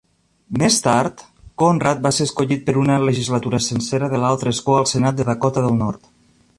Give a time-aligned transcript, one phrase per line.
[0.61, 1.19] Més tard,
[1.63, 5.69] Conrad va ser escollit per una legislatura sencera de l'altre escó al Senat de Dakota
[5.69, 6.15] del Nord.